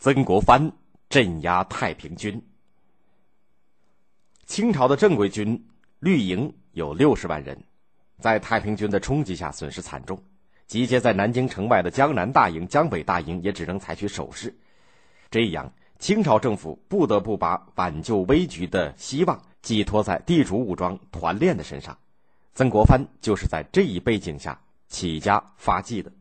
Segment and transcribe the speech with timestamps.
[0.00, 0.70] 曾国藩
[1.08, 2.40] 镇压太平军。
[4.46, 5.66] 清朝的正规军
[5.98, 7.64] 绿营有六十万人，
[8.20, 10.22] 在太平军的冲击下损失惨重。
[10.68, 14.56] 集结在南京城外的江南大营、江北大营也只能采取守势。
[15.32, 21.98] 这样，清朝政府不得不把挽救危局的希望寄托在地主武装团练的身上。
[22.54, 26.12] 曾国藩就是在这一背景下起家发迹的。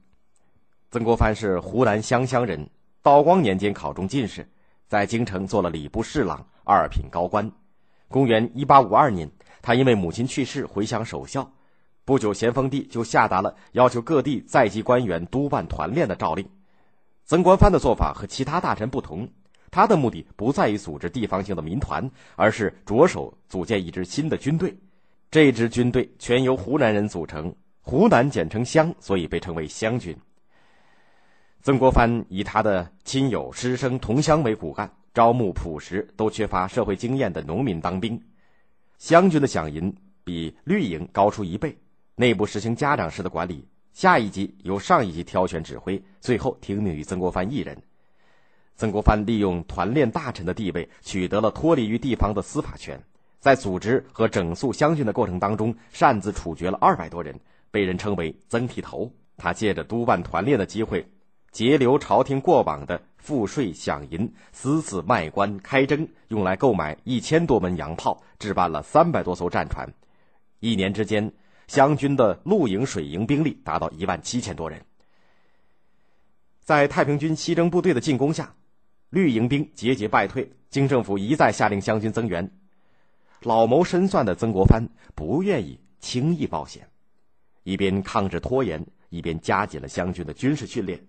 [0.90, 2.70] 曾国藩是湖南湘乡人，
[3.08, 4.46] 道光年间考中进士，
[4.86, 7.50] 在京城做了礼部侍郎、二品高官。
[8.10, 9.32] 公元一八五二年，
[9.62, 11.50] 他因为母亲去世回乡守孝。
[12.04, 16.46] 不久，咸丰帝就下达了要求各地在籍官员督办团练的诏令。
[17.24, 19.26] 曾国藩的做法和其他大臣不同，
[19.72, 24.78] 他的目的不在于组织地方性的民团，而是着手组建一支新的军队。
[25.32, 30.14] 这支军队全由湖南人组成，湖南简称湘，所以被称为湘军。
[31.62, 38.22] 曾国藩以他的亲友、师生、同乡为骨干，招募朴实、都缺乏社会经验的农民当兵。
[38.98, 41.78] 湘军的饷银比绿营高出一倍。
[42.16, 47.78] 内部实行家长式的管理，下一级由上一级挑选指挥，最后听命于曾国藩一人。
[48.76, 53.00] 曾国藩利用团练大臣的地位，取得了脱离于地方的司法权，
[53.40, 59.12] 在组织和整肃湘军的过程当中，擅自处决了二百多人，被人称为“曾剃头”。
[59.38, 61.08] 他借着督办团练的机会，
[61.58, 69.92] 截留朝廷过往的赋税饷银，私自卖官开征，用来购买一千多门洋炮，置办了三百多艘战船，
[70.60, 71.34] 一年之间。
[71.68, 74.80] 湘军的陆营、水营兵力达到一万七千多人。
[76.60, 78.54] 在太平军西征部队的进攻下，
[79.10, 80.48] 绿营兵节节败退。
[80.70, 82.48] 京政府一再下令湘军增援。
[83.42, 86.88] 老谋深算的曾国藩不愿意轻易冒险，
[87.64, 91.04] 一边抗制拖延，一边加紧了湘军的军事训练。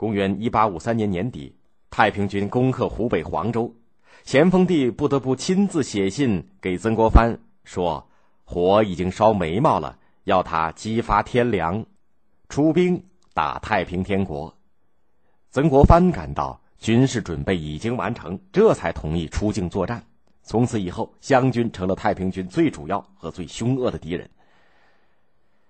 [0.00, 1.54] 公元一八五三年年底，
[1.90, 3.70] 太平军攻克湖北黄州，
[4.24, 8.08] 咸丰帝不得不亲自写信给曾国藩说。
[8.46, 11.84] 火已经烧眉毛了，要他激发天良，
[12.48, 13.04] 出兵
[13.34, 14.56] 打太平天国。
[15.50, 20.02] 曾国藩感到军事准备已经完成，这才同意出境作战。
[20.42, 24.30] 从此以后，湘军成了太平军最主要和最凶恶的敌人。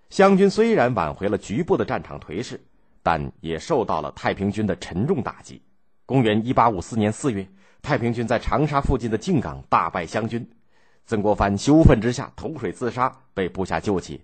[0.09, 2.61] 湘军虽然挽回了局部的战场颓势，
[3.03, 5.61] 但也受到了太平军的沉重打击。
[6.07, 7.47] 公元一八五四年四月，
[7.83, 10.49] 太平军在长沙附近的靖港大败湘军。
[11.07, 14.21] 曾国藩羞愤之下投水自杀，被部下救起。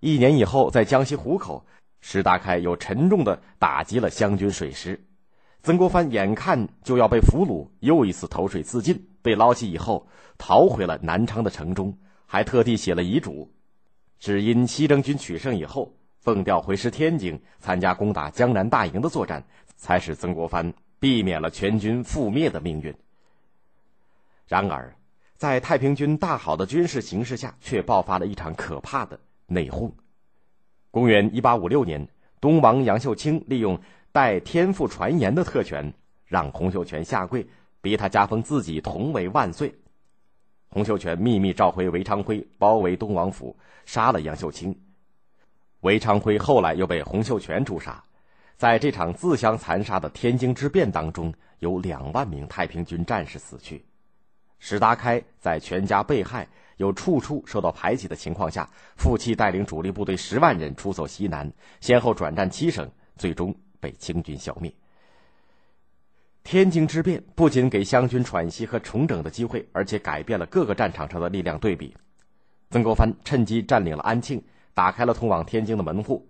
[0.00, 1.64] 一年以后，在江西湖口，
[2.00, 4.98] 石达开又沉重的打击了湘军水师。
[5.62, 10.08] 曾国藩眼看就要被俘虏，又一次投水自尽，被捞起以后
[10.38, 13.52] 逃回了南昌的城中，还特地写了遗嘱。
[14.18, 19.44] 只因西征军取胜以后，奉调回师天津，参加攻打江南大营的作战，
[19.76, 22.94] 才使曾国藩避免了全军覆灭的命运。
[24.46, 24.94] 然而。
[25.36, 29.90] 在太平军大好的军事形势下，却爆发了一场可怕的内讧。
[30.90, 32.06] 公元一八五六年，
[32.42, 33.80] 东王杨秀清利用
[34.12, 35.94] 代天父传言的特权，
[36.26, 37.46] 让洪秀全下跪，
[37.80, 39.74] 逼他加封自己同为万岁。
[40.68, 43.56] 洪秀全秘密召回韦昌辉，包围东王府，
[43.86, 44.78] 杀了杨秀清。
[45.80, 48.02] 韦昌辉后来又被洪秀全诛杀。
[48.56, 53.84] 在这场自相残杀的天津之变当中，有两万名太平军战士死去。
[54.58, 56.46] 史达开在全家被害
[56.76, 62.86] 又处处受到排挤的情况下，负气带领主力部队十万人出走西南，先后转战七省，
[63.16, 64.70] 最终被清军消灭。
[66.42, 71.96] 天津之变不仅给湘军喘息和重整的机会，而且改变了各个战场上的力量对比。
[72.70, 74.42] 曾国藩趁机占领了安庆，
[74.74, 76.26] 打开了通往天津的门户。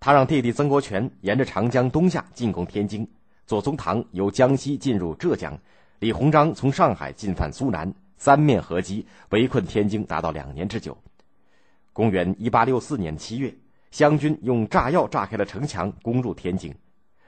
[0.00, 3.08] 他让弟弟曾国荃沿着长江东下进攻天津，
[3.46, 5.58] 左宗棠由江西进入浙江。
[5.98, 10.96] 李鸿章从上海进犯苏南，三面合击，围困天津达到两年之久。
[11.94, 13.54] 公元一八六四年七月，
[13.90, 16.74] 湘军用炸药炸开了城墙，攻入天津。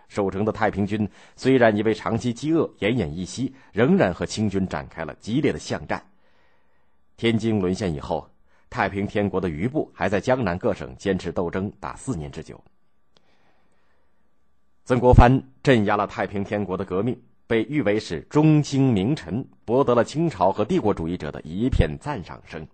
[0.08, 6.04] 守城的太平军虽然因为长期饥饿奄奄一息，仍然和清军展开了激烈的巷战。
[7.16, 8.28] 天津沦陷以后，
[8.70, 12.62] 太平天国的余部还在江南各省坚持斗争达四年之久。
[14.84, 17.20] 曾国藩镇压了太平天国的革命。
[17.48, 22.66] 被誉为是中兴名臣，博得了清朝和帝国主义者的一片赞赏声。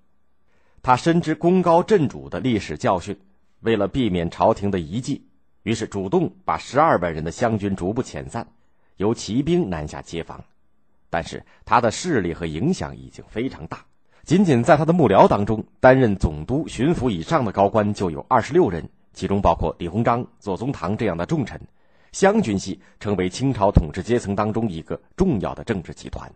[0.81, 3.15] 他深知功高震主的历史教训，
[3.61, 5.27] 为了避免朝廷的遗迹，
[5.65, 8.51] 于是主动把十二万人的湘军逐步遣散，
[8.97, 10.43] 由骑兵南下接防。
[11.11, 13.85] 但是他的势力和影响已经非常大，
[14.25, 21.61] 仅仅在他的幕僚当中，担任总督、巡抚以上的高官就有二十六人，其中包括李鸿章、左宗棠这样的重臣。
[22.13, 26.31] 湘军系成为清朝统治阶层当中一个重要的政治集团。